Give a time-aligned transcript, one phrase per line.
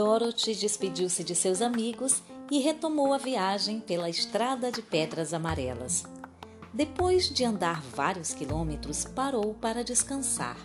[0.00, 6.04] Dorothy despediu-se de seus amigos e retomou a viagem pela estrada de pedras amarelas.
[6.72, 10.56] Depois de andar vários quilômetros, parou para descansar.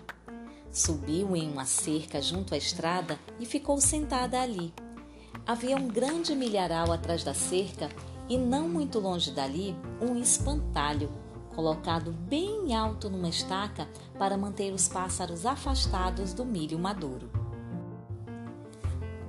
[0.71, 4.73] Subiu em uma cerca junto à estrada e ficou sentada ali.
[5.45, 7.89] Havia um grande milharal atrás da cerca
[8.29, 11.11] e, não muito longe dali, um espantalho,
[11.54, 13.86] colocado bem alto numa estaca
[14.17, 17.34] para manter os pássaros afastados do milho maduro.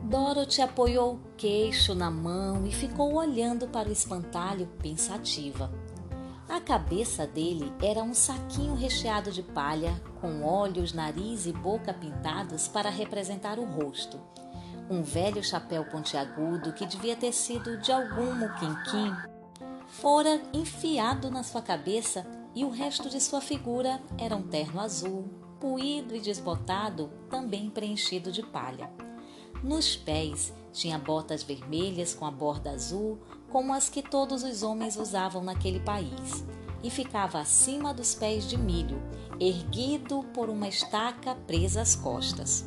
[0.08, 5.68] Dorothy apoiou o queixo na mão e ficou olhando para o espantalho pensativa.
[6.48, 12.68] A cabeça dele era um saquinho recheado de palha, com olhos, nariz e boca pintados
[12.68, 14.20] para representar o rosto.
[14.88, 19.12] Um velho chapéu pontiagudo que devia ter sido de algum muquinquim
[19.88, 25.24] fora enfiado na sua cabeça e o resto de sua figura era um terno azul,
[25.60, 28.88] puído e desbotado, também preenchido de palha.
[29.62, 33.18] Nos pés tinha botas vermelhas com a borda azul,
[33.50, 36.44] como as que todos os homens usavam naquele país,
[36.82, 39.02] e ficava acima dos pés de milho,
[39.40, 42.64] erguido por uma estaca presa às costas.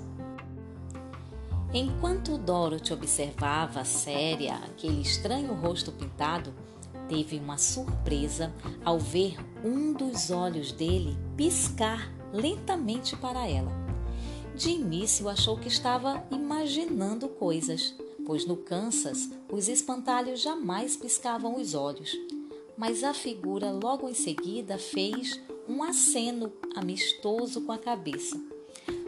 [1.71, 6.51] Enquanto Dorothy observava séria aquele estranho rosto pintado,
[7.07, 8.51] teve uma surpresa
[8.83, 13.88] ao ver um dos olhos dele piscar lentamente para ela.
[14.59, 21.73] De início achou que estava imaginando coisas, pois no Kansas os espantalhos jamais piscavam os
[21.73, 22.13] olhos.
[22.75, 28.37] Mas a figura logo em seguida fez um aceno amistoso com a cabeça.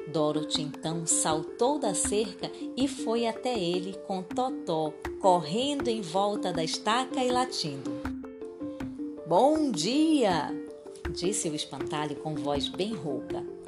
[0.08, 6.64] Dorothy então saltou da cerca e foi até ele com Totó, correndo em volta da
[6.64, 7.92] estaca e latindo.
[9.28, 10.50] Bom dia!
[11.14, 13.61] disse o espantalho com voz bem rouca.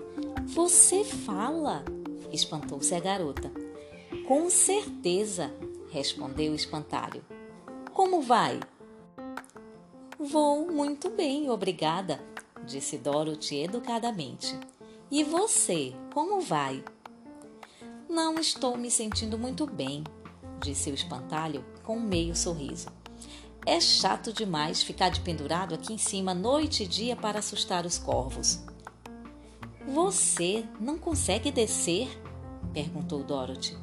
[0.47, 1.83] Você fala?
[2.31, 3.51] espantou-se a garota.
[4.27, 5.51] Com certeza,
[5.89, 7.23] respondeu o espantalho.
[7.93, 8.59] Como vai?
[10.19, 12.19] Vou muito bem, obrigada,
[12.65, 14.57] disse Dorothy educadamente.
[15.09, 16.83] E você, como vai?
[18.09, 20.03] Não estou me sentindo muito bem,
[20.61, 22.89] disse o espantalho com um meio sorriso.
[23.65, 27.97] É chato demais ficar de pendurado aqui em cima noite e dia para assustar os
[27.97, 28.61] corvos.
[29.87, 32.09] Você não consegue descer?
[32.73, 33.77] perguntou Dorothy.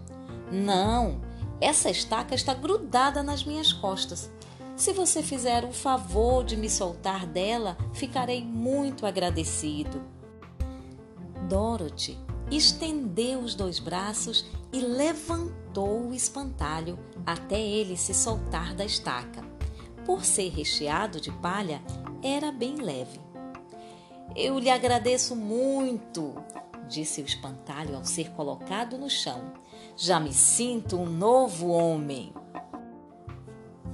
[0.51, 1.21] Não,
[1.61, 4.31] essa estaca está grudada nas minhas costas.
[4.77, 10.01] Se você fizer o favor de me soltar dela, ficarei muito agradecido.
[11.49, 12.19] Dorothy
[12.51, 19.45] estendeu os dois braços e levantou o espantalho até ele se soltar da estaca.
[20.05, 21.83] Por ser recheado de palha,
[22.23, 23.21] era bem leve.
[24.37, 26.35] Eu lhe agradeço muito,
[26.89, 29.53] disse o espantalho ao ser colocado no chão.
[29.97, 32.33] Já me sinto um novo homem.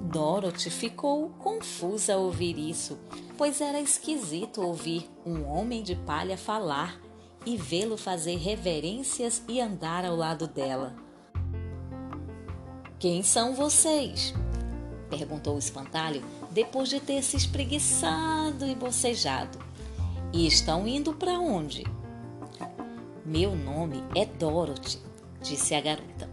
[0.03, 2.99] Dorothy ficou confusa ao ouvir isso,
[3.37, 7.01] pois era esquisito ouvir um homem de palha falar
[7.45, 10.95] e vê-lo fazer reverências e andar ao lado dela.
[12.99, 14.35] Quem são vocês?
[15.09, 19.66] perguntou o espantalho depois de ter se espreguiçado e bocejado.
[20.37, 21.83] E estão indo para onde?
[23.25, 24.99] Meu nome é Dorothy,
[25.41, 26.29] disse a garota.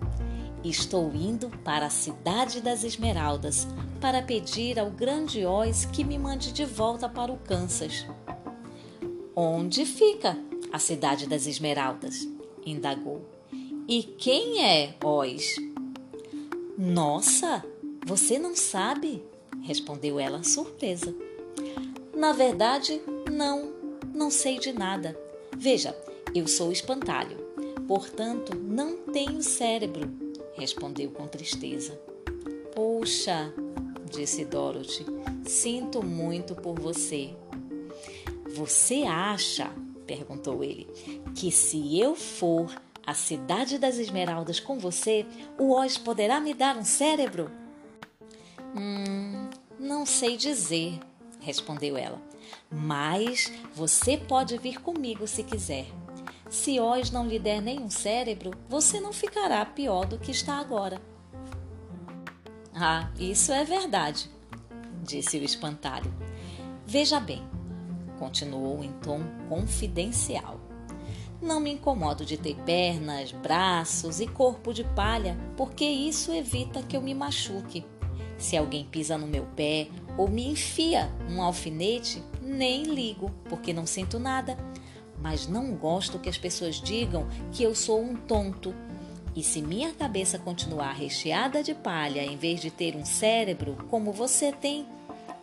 [0.62, 3.66] Estou indo para a cidade das Esmeraldas
[4.02, 8.06] para pedir ao grande Oz que me mande de volta para o Kansas.
[9.34, 10.38] Onde fica
[10.70, 12.28] a cidade das Esmeraldas?
[12.66, 13.22] indagou.
[13.88, 15.56] E quem é Oz?
[16.78, 17.64] Nossa,
[18.06, 19.24] você não sabe?
[19.62, 21.16] respondeu ela surpresa.
[22.14, 23.83] Na verdade, não,
[24.14, 25.18] não sei de nada.
[25.58, 25.98] Veja,
[26.34, 27.38] eu sou espantalho,
[27.88, 30.10] portanto não tenho cérebro,
[30.56, 32.00] respondeu com tristeza.
[32.74, 33.54] Poxa,
[34.10, 35.06] disse Dorothy,
[35.46, 37.36] sinto muito por você.
[38.56, 39.72] Você acha,
[40.06, 40.88] perguntou ele,
[41.36, 42.74] que se eu for
[43.06, 45.26] à cidade das esmeraldas com você,
[45.60, 47.52] o Oz poderá me dar um cérebro?
[48.76, 49.50] Hum,
[49.80, 51.00] não sei dizer,
[51.44, 52.20] respondeu ela.
[52.72, 55.86] Mas você pode vir comigo se quiser.
[56.50, 61.02] Se Oz não lhe der nenhum cérebro, você não ficará pior do que está agora.
[62.76, 64.30] Ah, isso é verdade,
[65.04, 66.12] disse o espantalho.
[66.86, 67.44] Veja bem,
[68.18, 70.60] continuou em tom confidencial.
[71.42, 76.96] Não me incomodo de ter pernas, braços e corpo de palha, porque isso evita que
[76.96, 77.86] eu me machuque.
[78.38, 83.86] Se alguém pisa no meu pé ou me enfia um alfinete, nem ligo, porque não
[83.86, 84.58] sinto nada.
[85.20, 88.74] Mas não gosto que as pessoas digam que eu sou um tonto.
[89.36, 94.12] E se minha cabeça continuar recheada de palha em vez de ter um cérebro como
[94.12, 94.86] você tem,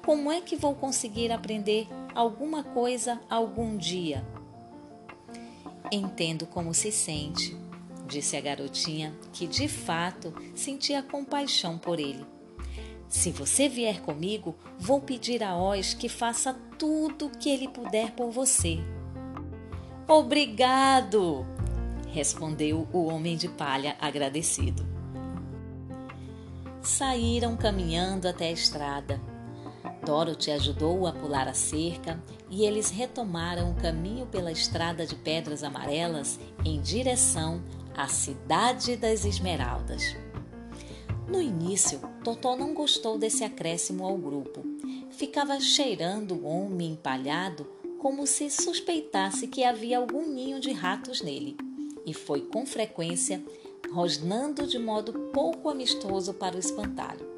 [0.04, 4.24] como é que vou conseguir aprender alguma coisa algum dia?
[5.90, 7.56] Entendo como se sente,
[8.06, 12.24] disse a garotinha, que de fato sentia compaixão por ele.
[13.10, 18.12] Se você vier comigo, vou pedir a Oz que faça tudo o que ele puder
[18.12, 18.78] por você.
[20.06, 21.44] Obrigado!
[22.12, 24.86] respondeu o homem de palha agradecido.
[26.80, 29.20] Saíram caminhando até a estrada.
[30.06, 35.64] Dorothy ajudou-o a pular a cerca e eles retomaram o caminho pela estrada de pedras
[35.64, 37.60] amarelas em direção
[37.96, 40.16] à cidade das Esmeraldas.
[41.28, 44.62] No início, Totó não gostou desse acréscimo ao grupo.
[45.10, 47.66] Ficava cheirando o homem empalhado
[47.98, 51.56] como se suspeitasse que havia algum ninho de ratos nele,
[52.06, 53.42] e foi com frequência
[53.92, 57.28] rosnando de modo pouco amistoso para o espantalho.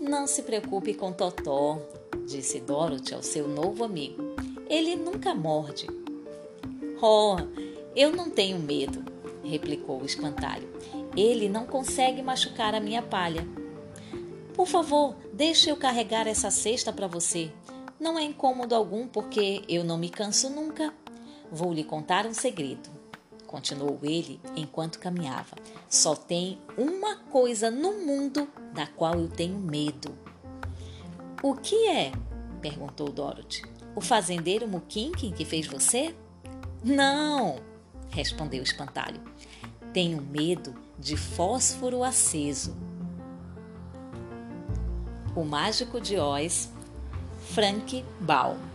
[0.00, 1.80] Não se preocupe com Totó,
[2.26, 4.22] disse Dorothy ao seu novo amigo.
[4.68, 5.86] Ele nunca morde.
[7.00, 7.36] Oh,
[7.94, 9.04] eu não tenho medo,
[9.42, 10.68] replicou o espantalho.
[11.16, 13.46] Ele não consegue machucar a minha palha.
[14.54, 17.50] Por favor, deixe eu carregar essa cesta para você.
[17.98, 20.94] Não é incômodo algum porque eu não me canso nunca.
[21.50, 22.88] Vou lhe contar um segredo,
[23.48, 25.56] continuou ele enquanto caminhava.
[25.88, 30.16] Só tem uma coisa no mundo da qual eu tenho medo.
[31.42, 32.12] O que é?
[32.60, 33.64] perguntou Dorothy.
[33.96, 36.14] O fazendeiro Mukinkin que fez você?
[36.82, 37.56] Não,
[38.08, 39.20] respondeu o espantalho.
[39.92, 42.76] Tenho medo de fósforo aceso.
[45.36, 46.70] O Mágico de Oz
[47.50, 48.73] Frank Baum